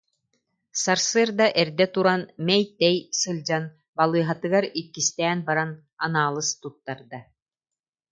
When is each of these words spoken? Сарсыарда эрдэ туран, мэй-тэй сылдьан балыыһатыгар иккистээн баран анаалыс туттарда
Сарсыарда 0.83 1.47
эрдэ 1.61 1.85
туран, 1.93 2.21
мэй-тэй 2.47 2.95
сылдьан 3.19 3.63
балыыһатыгар 3.97 4.65
иккистээн 4.81 5.39
баран 5.47 5.71
анаалыс 6.05 6.49
туттарда 6.61 7.19